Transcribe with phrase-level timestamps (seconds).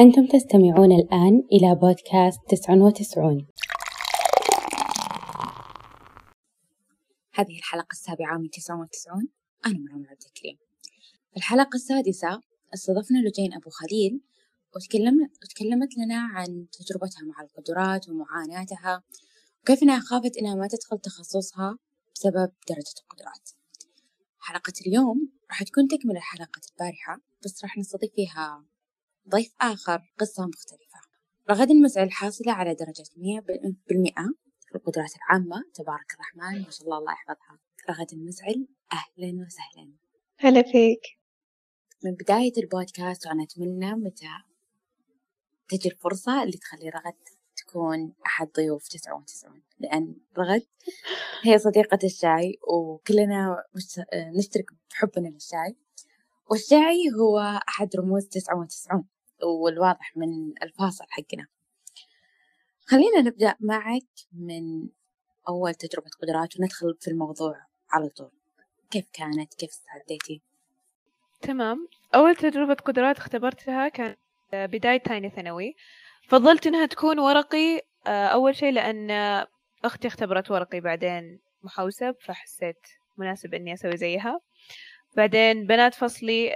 [0.00, 3.46] أنتم تستمعون الآن إلى بودكاست تسعة وتسعون.
[7.34, 9.28] هذه الحلقة السابعة من تسعة وتسعون.
[9.66, 10.58] أنا مرام عبد الكريم.
[11.30, 12.40] في الحلقة السادسة
[12.74, 14.20] استضفنا لجين أبو خليل
[14.76, 19.02] وتكلمت, وتكلمت لنا عن تجربتها مع القدرات ومعاناتها
[19.62, 21.78] وكيف إنها خافت إنها ما تدخل تخصصها
[22.14, 23.50] بسبب درجة القدرات.
[24.38, 28.64] حلقة اليوم راح تكون تكمل حلقة البارحة بس راح نستضيف فيها
[29.28, 31.00] ضيف آخر قصة مختلفة.
[31.50, 33.40] رغد المسعى الحاصلة على درجة مية
[33.88, 34.34] بالمئة
[34.68, 35.64] في القدرات العامة.
[35.74, 37.58] تبارك الرحمن ما شاء الله الله يحفظها.
[37.90, 39.92] رغد المسعل أهلا وسهلا.
[40.38, 41.00] هلا فيك.
[42.04, 44.26] من بداية البودكاست وأنا أتمنى متى
[45.68, 47.14] تجي الفرصة اللي تخلي رغد
[47.56, 50.66] تكون أحد ضيوف تسعة وتسعون لأن رغد
[51.42, 53.64] هي صديقة الشاي وكلنا
[54.14, 55.76] نشترك بحبنا للشاي.
[56.50, 59.04] والشاي هو أحد رموز تسعة وتسعون
[59.44, 60.28] والواضح من
[60.62, 61.46] الفاصل حقنا.
[62.86, 64.88] خلينا نبدأ معك من
[65.48, 68.30] أول تجربة قدرات وندخل في الموضوع على طول.
[68.90, 70.42] كيف كانت؟ كيف استعديتي؟
[71.42, 71.88] تمام.
[72.14, 74.16] أول تجربة قدرات اختبرتها كان
[74.52, 75.74] بداية ثانية ثانوي.
[76.28, 79.10] فضلت إنها تكون ورقي آه، أول شيء لأن
[79.84, 82.86] أختي اختبرت ورقي بعدين محوسب فحسيت
[83.18, 84.40] مناسب إني أسوي زيها.
[85.16, 86.54] بعدين بنات فصلي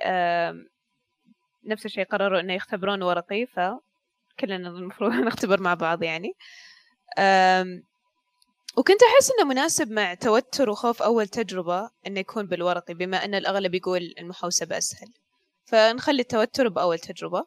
[1.66, 6.32] نفس الشيء قرروا إنه يختبرون ورقي فكلنا المفروض نختبر مع بعض يعني.
[8.76, 13.74] وكنت أحس إنه مناسب مع توتر وخوف أول تجربة إنه يكون بالورقي بما إن الأغلب
[13.74, 15.08] يقول المحوسبة أسهل
[15.64, 17.46] فنخلي التوتر بأول تجربة.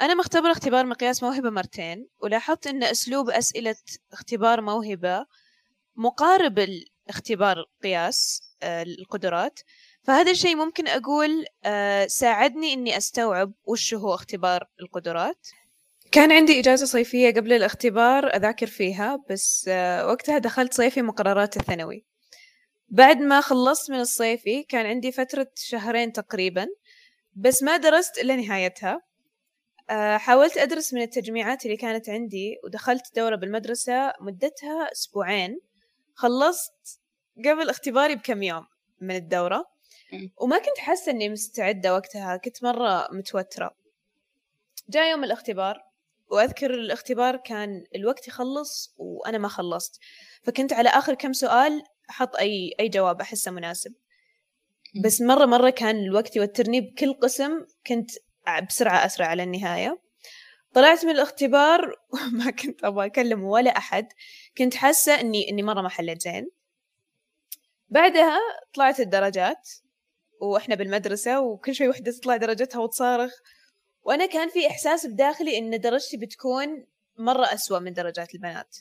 [0.00, 3.76] أنا مختبر اختبار مقياس موهبة مرتين ولاحظت إن أسلوب أسئلة
[4.12, 5.26] اختبار موهبة
[5.96, 9.60] مقارب الاختبار قياس آه، القدرات.
[10.02, 15.48] فهذا الشيء ممكن أقول آه، ساعدني إني أستوعب وش هو اختبار القدرات.
[16.12, 22.04] كان عندي إجازة صيفية قبل الاختبار أذاكر فيها بس آه، وقتها دخلت صيفي مقررات الثانوي.
[22.88, 26.66] بعد ما خلصت من الصيفي كان عندي فترة شهرين تقريبا
[27.34, 29.02] بس ما درست إلا نهايتها.
[30.16, 35.60] حاولت أدرس من التجميعات اللي كانت عندي ودخلت دورة بالمدرسة مدتها أسبوعين.
[36.14, 37.00] خلصت
[37.38, 38.66] قبل اختباري بكم يوم
[39.00, 39.64] من الدورة.
[40.36, 43.76] وما كنت حاسة إني مستعدة وقتها كنت مرة متوترة.
[44.88, 45.84] جاء يوم الاختبار
[46.30, 50.00] وأذكر الاختبار كان الوقت يخلص وأنا ما خلصت.
[50.42, 53.94] فكنت على آخر كم سؤال أحط أي أي جواب أحسه مناسب.
[55.04, 58.10] بس مرة مرة كان الوقت يوترني بكل قسم كنت
[58.68, 60.00] بسرعة أسرع على النهاية.
[60.74, 64.08] طلعت من الاختبار وما كنت أبغى أكلم ولا أحد.
[64.58, 66.50] كنت حاسة إني إني مرة ما حليت زين.
[67.88, 68.38] بعدها
[68.74, 69.68] طلعت الدرجات.
[70.40, 73.32] وإحنا بالمدرسة وكل شوي وحدة تطلع درجتها وتصارخ.
[74.02, 76.86] وأنا كان في إحساس بداخلي إن درجتي بتكون
[77.18, 78.76] مرة أسوأ من درجات البنات.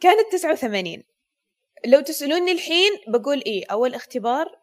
[0.00, 1.04] كانت تسعة وثمانين.
[1.86, 4.58] لو تسألوني الحين بقول إيه أول اختبار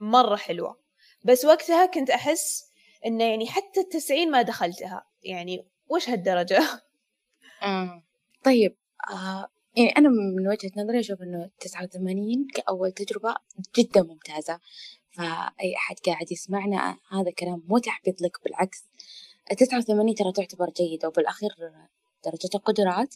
[0.00, 0.78] مرة حلوة.
[1.24, 2.70] بس وقتها كنت أحس
[3.06, 5.06] إنه يعني حتى التسعين ما دخلتها.
[5.22, 6.82] يعني وش هالدرجة؟
[7.62, 8.02] آه.
[8.44, 8.76] طيب
[9.10, 13.34] آه يعني أنا من وجهة نظري أشوف إنه تسعة وثمانين كأول تجربة
[13.78, 14.60] جدا ممتازة.
[15.18, 18.84] فأي أحد قاعد يسمعنا هذا كلام مو تحبيط لك بالعكس.
[19.58, 21.50] تسعة وثمانين ترى تعتبر جيدة وبالأخير
[22.24, 23.14] درجة القدرات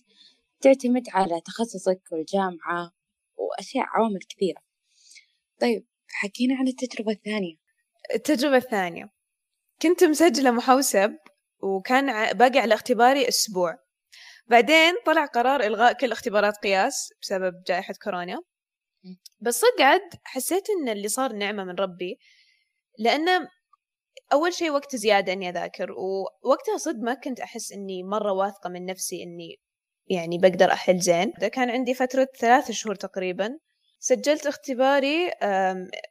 [0.60, 2.92] تعتمد على تخصصك والجامعة
[3.36, 4.62] وأشياء عوامل كثيرة.
[5.60, 7.56] طيب حكينا عن التجربة الثانية.
[8.14, 9.12] التجربة الثانية.
[9.82, 11.18] كنت مسجلة محوسب
[11.60, 13.78] وكان باقي على اختباري أسبوع.
[14.46, 18.42] بعدين طلع قرار إلغاء كل اختبارات قياس بسبب جائحة كورونا.
[19.40, 22.18] بس صقعد حسيت إن اللي صار نعمة من ربي
[22.98, 23.48] لأنه
[24.32, 28.86] أول شيء وقت زيادة إني أذاكر ووقتها صدق ما كنت أحس إني مرة واثقة من
[28.86, 29.60] نفسي إني
[30.06, 31.32] يعني بقدر أحل زين.
[31.32, 33.58] كان عندي فترة ثلاث شهور تقريبا
[33.98, 35.30] سجلت اختباري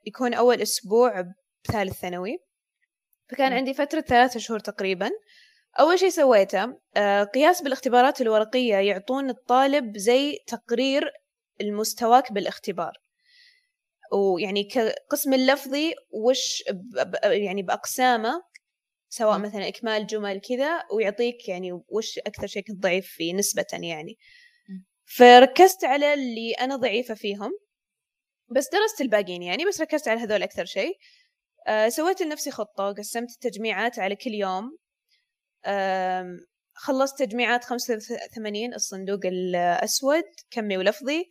[0.07, 1.23] يكون أول أسبوع
[1.67, 2.37] بثالث ثانوي.
[3.29, 5.09] فكان عندي فترة ثلاثة شهور تقريبا.
[5.79, 11.11] أول شيء سويته آه، قياس بالاختبارات الورقية يعطون الطالب زي تقرير
[11.61, 12.93] المستواك بالاختبار.
[14.13, 16.63] ويعني كقسم اللفظي وش
[17.23, 18.43] يعني بأقسامه
[19.09, 24.17] سواء مثلا إكمال جمل كذا ويعطيك يعني وش أكثر شيء كنت ضعيف فيه نسبة يعني.
[25.05, 27.51] فركزت على اللي أنا ضعيفة فيهم
[28.55, 30.97] بس درست الباقيين يعني بس ركزت على هذول أكثر شيء.
[31.67, 34.77] أه سويت لنفسي خطة وقسمت التجميعات على كل يوم.
[36.73, 41.29] خلصت تجميعات 85 الصندوق الأسود كمي ولفظي.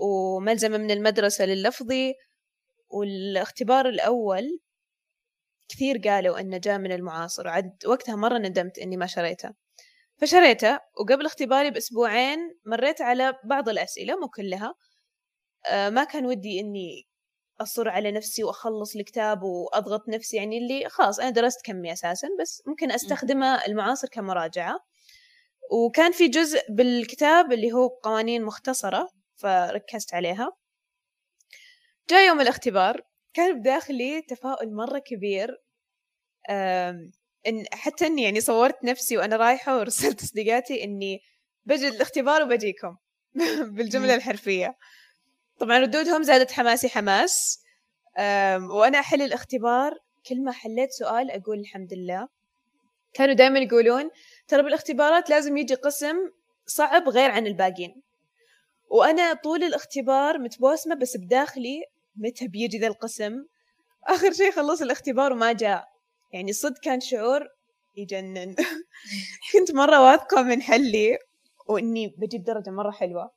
[0.00, 2.14] وملزمة من المدرسة لللفظي
[2.88, 4.60] والاختبار الأول
[5.68, 9.50] كثير قالوا إنه جاء من المعاصر وعد وقتها مرة ندمت إني ما شريته.
[10.16, 14.74] فشريته وقبل اختباري بأسبوعين مريت على بعض الأسئلة مو كلها.
[15.66, 17.08] آه، ما كان ودي إني
[17.60, 22.62] أصر على نفسي وأخلص الكتاب وأضغط نفسي يعني اللي خلاص أنا درست كمي أساسا بس
[22.66, 24.78] ممكن أستخدمه المعاصر كمراجعة.
[25.70, 29.08] وكان في جزء بالكتاب اللي هو قوانين مختصرة.
[29.38, 30.52] فركزت عليها.
[32.10, 33.00] جاء يوم الاختبار
[33.34, 35.62] كان بداخلي تفاؤل مرة كبير
[37.46, 41.20] إن حتى إني يعني صورت نفسي وأنا رايحة ورسلت صديقاتي إني
[41.64, 42.96] بجي الاختبار وبجيكم
[43.74, 44.76] بالجملة الحرفية.
[45.58, 47.62] طبعا ردودهم زادت حماسي حماس.
[48.70, 49.92] وأنا أحل الاختبار
[50.28, 52.28] كل ما حليت سؤال أقول الحمد لله.
[53.12, 54.10] كانوا دائما يقولون
[54.48, 56.16] ترى بالاختبارات لازم يجي قسم
[56.66, 58.02] صعب غير عن الباقين
[58.90, 61.82] وأنا طول الاختبار متبوسمة بس بداخلي
[62.16, 63.32] متى بيجي ذا القسم؟
[64.06, 65.88] آخر شيء خلص الاختبار وما جاء.
[66.32, 67.48] يعني صدق كان شعور
[67.96, 68.54] يجنن.
[69.52, 71.18] كنت مرة واثقة من حلي
[71.68, 73.30] وإني بجيب درجة مرة حلوة.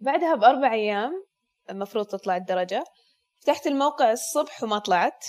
[0.00, 1.24] بعدها بأربع أيام
[1.70, 2.84] المفروض تطلع الدرجة.
[3.40, 5.24] فتحت الموقع الصبح وما طلعت.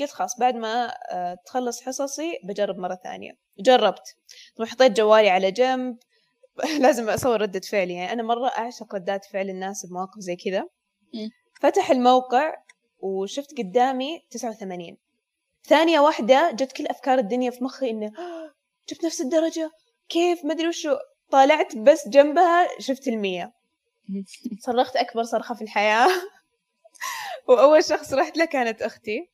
[0.00, 3.32] قلت خلاص بعد ما آه، تخلص حصصي بجرب مرة ثانية.
[3.58, 4.16] جربت.
[4.56, 5.98] طبعا حطيت جوالي على جنب.
[6.84, 10.68] لازم أصور ردة فعلي يعني أنا مرة أعشق ردات فعل الناس بمواقف زي كذا.
[11.60, 12.54] فتح الموقع
[13.00, 14.98] وشفت قدامي تسعة وثمانين.
[15.64, 18.12] ثانية واحدة جت كل أفكار الدنيا في مخي إنه
[18.88, 19.70] جبت نفس الدرجة.
[20.08, 20.96] كيف؟ ما أدري وشو.
[21.30, 23.52] طالعت بس جنبها شفت المية.
[24.66, 26.08] صرخت أكبر صرخة في الحياة.
[27.48, 29.30] وأول شخص رحت له كانت أختي.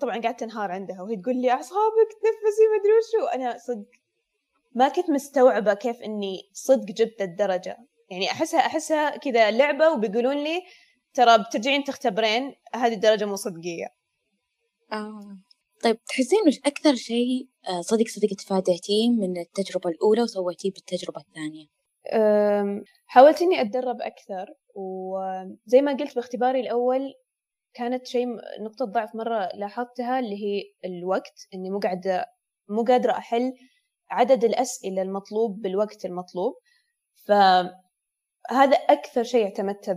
[0.00, 3.26] طبعا قعدت أنهار عندها وهي تقول لي أعصابك تنفسي ما أدري وشو.
[3.26, 4.05] أنا صدق
[4.76, 7.76] ما كنت مستوعبة كيف إني صدق جبت الدرجة
[8.10, 10.62] يعني أحسها أحسها كذا لعبة وبيقولون لي
[11.14, 13.86] ترى بترجعين تختبرين هذه الدرجة مو صدقية
[14.92, 15.38] آه.
[15.82, 21.66] طيب تحسين وش أكثر شيء آه، صدق صدق تفاديتيه من التجربة الأولى وسويتيه بالتجربة الثانية؟
[23.06, 27.14] حاولت إني أتدرب أكثر وزي ما قلت باختباري الأول
[27.74, 28.26] كانت شيء
[28.60, 32.26] نقطة ضعف مرة لاحظتها اللي هي الوقت إني مو قاعدة
[32.68, 33.52] مو قادرة أحل
[34.10, 36.54] عدد الأسئلة المطلوب بالوقت المطلوب.
[37.26, 39.94] فهذا أكثر شيء اعتمدته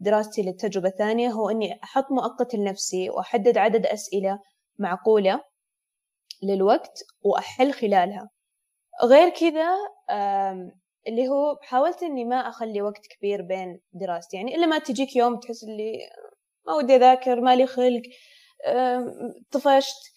[0.00, 4.38] بدراستي للتجربة الثانية هو إني أحط مؤقت لنفسي وأحدد عدد أسئلة
[4.78, 5.40] معقولة
[6.42, 8.28] للوقت وأحل خلالها.
[9.04, 9.68] غير كذا
[11.08, 14.36] اللي هو حاولت إني ما أخلي وقت كبير بين دراستي.
[14.36, 15.98] يعني إلا ما تجيك يوم تحس اللي
[16.66, 18.02] ما ودي أذاكر مالي خلق
[19.50, 20.12] طفشت.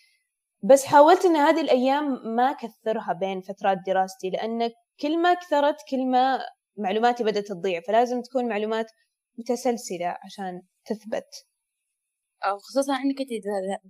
[0.70, 4.72] بس حاولت إن هذه الأيام ما كثرها بين فترات دراستي لأن
[5.02, 6.40] كل ما كثرت كل ما
[6.78, 8.86] معلوماتي بدأت تضيع فلازم تكون معلومات
[9.38, 11.46] متسلسلة عشان تثبت.
[12.46, 13.32] أو خصوصا أنك أنت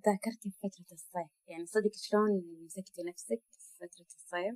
[0.05, 4.55] ذاكرتي في فترة الصيف يعني صدق شلون مسكتي نفسك في فترة الصيف؟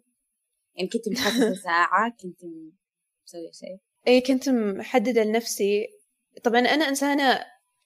[0.76, 2.44] يعني كنت محددة ساعة كنت
[3.26, 5.88] مسوية شيء؟ إي كنت محددة لنفسي.
[6.44, 7.40] طبعا أنا إنسانة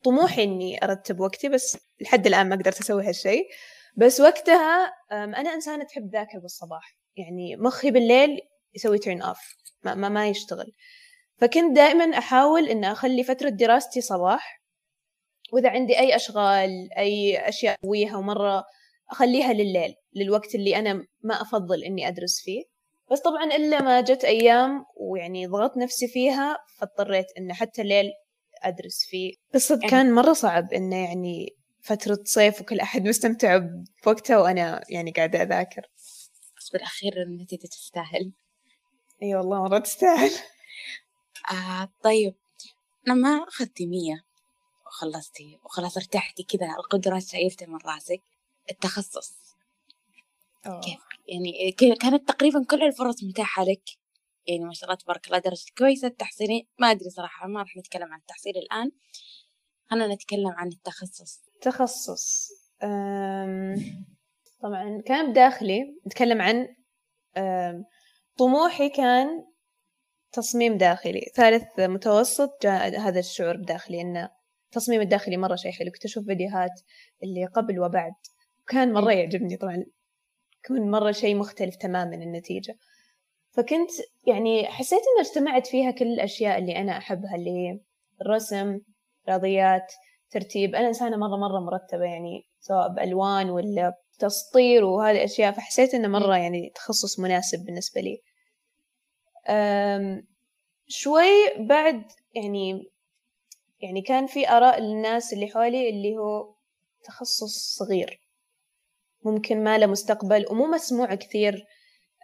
[0.04, 3.48] طموحي إني أرتب وقتي بس لحد الآن ما قدرت أسوي هالشيء.
[3.96, 6.98] بس وقتها أنا إنسانة تحب ذاكر بالصباح.
[7.16, 8.40] يعني مخي بالليل
[8.76, 10.72] يسوي turn off ما, ما, ما يشتغل.
[11.38, 14.64] فكنت دائما أحاول إن أخلي فترة دراستي صباح.
[15.54, 18.64] وإذا عندي أي أشغال أي أشياء أسويها ومرة
[19.12, 20.94] أخليها لليل للوقت اللي أنا
[21.24, 22.64] ما أفضل إني أدرس فيه.
[23.12, 28.12] بس طبعا إلا ما جت أيام ويعني ضغطت نفسي فيها فاضطريت إن حتى الليل
[28.64, 29.34] أدرس فيه.
[29.54, 33.58] بس يعني كان مرة صعب إنه يعني فترة صيف وكل أحد مستمتع
[34.06, 35.82] بوقته وأنا يعني قاعدة أذاكر.
[36.58, 38.34] بس بالأخير النتيجة تستاهل.
[39.22, 40.32] أي أيوة والله مرة تستاهل.
[41.52, 42.36] آه طيب
[43.08, 44.26] لما أخذتي مية
[44.88, 48.22] وخلصتي وخلاص ارتحتي كذا القدرات شايفتها من راسك.
[48.72, 49.34] التخصص.
[50.66, 50.82] أوه.
[50.82, 53.90] كيف؟ يعني كانت تقريبا كل الفرص متاحة لك.
[54.48, 58.14] يعني ما شاء الله تبارك الله درجة كويسة التحصيلين ما أدري صراحة ما راح نتكلم
[58.14, 58.92] عن التحصيل الآن.
[59.94, 61.42] خلينا نتكلم عن التخصص.
[61.62, 62.50] تخصص.
[64.62, 66.68] طبعا كان بداخلي نتكلم عن
[68.38, 69.28] طموحي كان
[70.32, 71.22] تصميم داخلي.
[71.36, 74.30] ثالث متوسط جاء هذا الشعور بداخلي إنه
[74.66, 76.82] التصميم الداخلي مرة شيء حلو كنت أشوف فيديوهات
[77.24, 78.14] اللي قبل وبعد.
[78.68, 79.86] كان مرة يعجبني طبعا.
[80.66, 82.78] يكون مرة شيء مختلف تماما النتيجة.
[83.52, 83.92] فكنت
[84.28, 87.80] يعني حسيت إن اجتمعت فيها كل الأشياء اللي أنا أحبها اللي
[88.22, 88.80] الرسم
[89.30, 89.94] رياضيات
[90.32, 90.76] ترتيب.
[90.76, 96.38] أنا إنسانة مرة مرة مرتبة يعني سواء بألوان ولا تسطير وهذه الأشياء فحسيت إنه مرة
[96.38, 98.22] يعني تخصص مناسب بالنسبة لي.
[100.88, 102.04] شوي بعد
[102.34, 102.92] يعني
[103.80, 106.54] يعني كان في آراء للناس اللي حولي اللي هو
[107.04, 108.20] تخصص صغير.
[109.26, 111.66] ممكن ما له مستقبل ومو مسموع كثير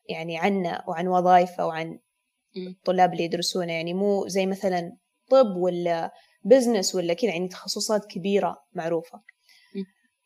[0.09, 1.99] يعني عنه وعن وظائفه وعن
[2.57, 3.73] الطلاب اللي يدرسونه.
[3.73, 4.97] يعني مو زي مثلا
[5.31, 6.11] طب ولا
[6.49, 9.21] بزنس ولا كذا يعني تخصصات كبيرة معروفة.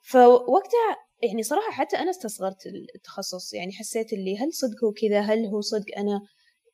[0.01, 2.65] فوقتها يعني صراحة حتى أنا استصغرت
[2.95, 6.21] التخصص يعني حسيت اللي هل صدق هو كذا؟ هل هو صدق أنا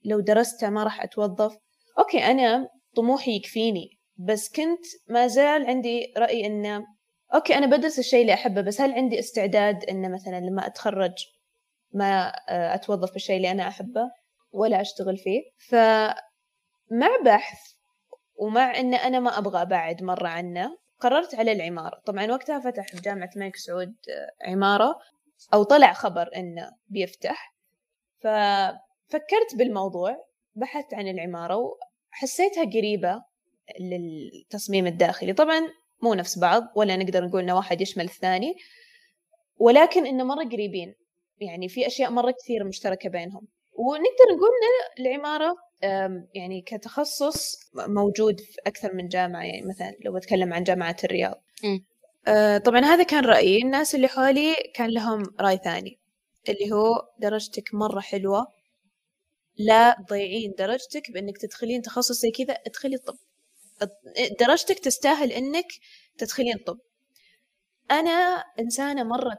[0.06, 1.58] لو درسته ما راح أتوظف؟
[2.00, 6.86] okay أنا طموحي يكفيني بس كنت ما زال عندي رأي إنه
[7.34, 11.13] okay أنا بدرس الشيء اللي أحبه بس هل عندي استعداد إنه مثلا لما أتخرج
[11.94, 14.12] ما أتوظف بالشيء اللي أنا أحبه
[14.51, 17.60] ولا أشتغل فيه؟ فمع بحث
[18.39, 22.01] ومع إن أنا ما أبغى أبعد مرة عنه قررت على العمارة.
[22.05, 23.96] طبعا وقتها فتح جامعة الملك سعود
[24.41, 24.96] عمارة
[25.53, 27.55] أو طلع خبر إنه بيفتح.
[28.19, 31.58] ففكرت بالموضوع بحثت عن العمارة
[32.12, 33.24] وحسيتها قريبة
[33.79, 35.34] للتصميم الداخلي.
[35.34, 35.62] طبعا
[36.03, 38.55] مو نفس بعض ولا نقدر نقول إن واحد يشمل الثاني
[39.58, 40.96] ولكن إنه مرة قريبين.
[41.41, 43.48] يعني في أشياء مرة كثير مشتركة بينهم.
[43.74, 45.55] ونقدر نقول إن العمارة
[46.33, 51.43] يعني كتخصص موجود في أكثر من جامعة يعني مثلا لو بتكلم عن جامعة الرياض.
[52.27, 53.62] أه، طبعا هذا كان رأيي.
[53.62, 56.00] الناس اللي حولي كان لهم رأي ثاني
[56.50, 58.48] اللي هو درجتك مرة حلوة
[59.57, 63.17] لا تضيعين درجتك بأنك تدخلين تخصص زي كذا ادخلي الطب
[64.39, 65.65] درجتك تستاهل أنك
[66.17, 66.79] تدخلين طب.
[67.91, 69.38] أنا إنسانة مرة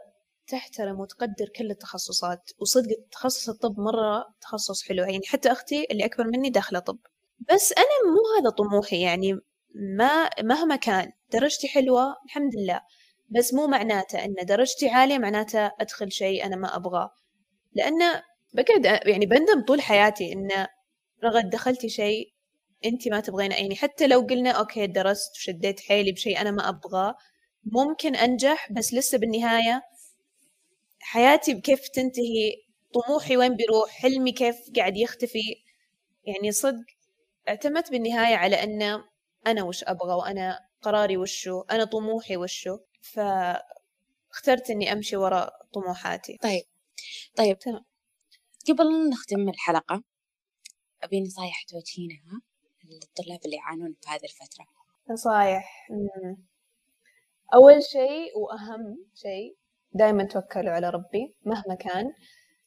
[0.50, 6.24] تحترم وتقدر كل التخصصات وصدق تخصص الطب مرة تخصص حلو يعني حتى أختي اللي أكبر
[6.24, 6.98] مني داخلة طب.
[7.54, 9.38] بس أنا مو هذا طموحي يعني
[9.98, 12.80] ما مهما كان درجتي حلوة الحمد لله
[13.30, 17.10] بس مو معناته أن درجتي عالية معناته أدخل شيء أنا ما أبغاه.
[17.72, 17.98] لأن
[18.54, 20.66] بقعد يعني بندم طول حياتي إن
[21.24, 22.32] رغد دخلتي شيء
[22.84, 27.14] أنت ما تبغينه يعني حتى لو قلنا أوكي درست وشديت حيلي بشيء أنا ما أبغاه
[27.64, 29.82] ممكن أنجح بس لسه بالنهاية
[31.00, 32.64] حياتي كيف تنتهي؟
[32.94, 35.64] طموحي وين بيروح؟ حلمي كيف قاعد يختفي؟
[36.24, 36.84] يعني صدق
[37.48, 39.02] اعتمدت بالنهاية على أن
[39.46, 46.38] أنا وش أبغى وأنا قراري وشو؟ أنا طموحي وشو؟ فاخترت أني أمشي وراء طموحاتي.
[46.42, 46.62] طيب.
[47.36, 47.58] طيب.
[47.58, 47.84] تمام.
[48.68, 50.02] قبل نختم الحلقة
[51.02, 52.40] أبي نصايح توجهينها
[52.84, 54.66] للطلاب اللي يعانون في هذه الفترة.
[55.10, 55.88] نصايح.
[57.54, 59.56] أول شيء وأهم شيء
[59.92, 62.12] دائما توكلوا على ربي مهما كان.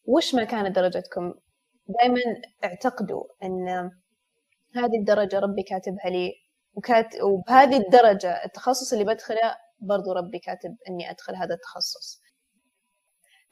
[0.06, 1.34] وش ما كانت درجتكم؟
[1.88, 2.22] دائما
[2.64, 3.92] اعتقدوا أن
[4.76, 6.32] هذه الدرجة ربي كاتبها لي
[6.76, 12.22] وكات وبهذه الدرجة التخصص اللي بدخله برضو ربي كاتب أني أدخل هذا التخصص.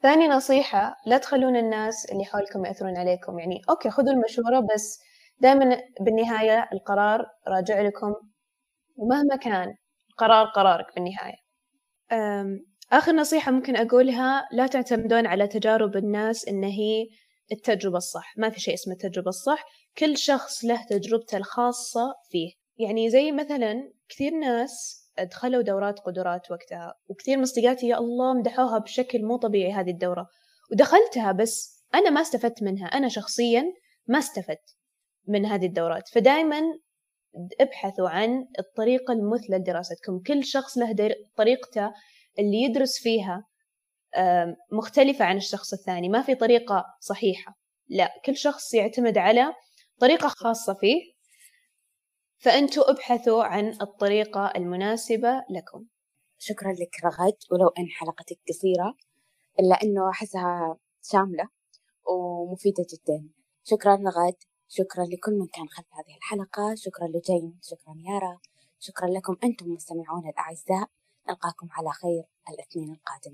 [0.02, 3.38] ثاني نصيحة لا تخلون الناس اللي حولكم يأثرون عليكم.
[3.38, 5.00] يعني أوكي خذوا المشورة بس
[5.40, 8.14] دائما بالنهاية القرار راجع لكم
[8.96, 9.74] ومهما كان
[10.10, 11.36] القرار قرارك بالنهاية.
[12.92, 17.06] آخر نصيحة ممكن أقولها لا تعتمدون على تجارب الناس إن هي
[17.52, 18.34] التجربة الصح.
[18.38, 19.64] ما في شيء اسمه التجربة الصح.
[19.98, 22.52] كل شخص له تجربته الخاصة فيه.
[22.78, 29.22] يعني زي مثلا كثير ناس دخلوا دورات قدرات وقتها وكثير مصدقاتي يا الله مدحوها بشكل
[29.22, 30.26] مو طبيعي هذه الدورة.
[30.72, 32.86] ودخلتها بس أنا ما استفدت منها.
[32.86, 33.64] أنا شخصيا
[34.06, 34.76] ما استفدت
[35.28, 36.08] من هذه الدورات.
[36.08, 36.60] فدائما
[37.60, 40.20] ابحثوا عن الطريقة المثلى لدراستكم.
[40.26, 41.92] كل شخص له طريقته
[42.38, 43.46] اللي يدرس فيها
[44.72, 47.58] مختلفة عن الشخص الثاني ما في طريقة صحيحة.
[47.88, 49.54] لا كل شخص يعتمد على
[50.00, 51.12] طريقة خاصة فيه.
[52.38, 55.86] فأنتوا ابحثوا عن الطريقة المناسبة لكم.
[56.38, 58.94] شكرا لك رغد ولو أن حلقتك قصيرة
[59.60, 61.48] إلا أنه أحسها شاملة
[62.08, 63.28] ومفيدة جدا.
[63.64, 64.36] شكرا رغد
[64.68, 68.38] شكرا لكل من كان خلف هذه الحلقة شكرا لجين شكرا يارا
[68.78, 70.90] شكرا لكم أنتم مستمعون الأعزاء.
[71.28, 73.30] نلقاكم على خير الاثنين القادم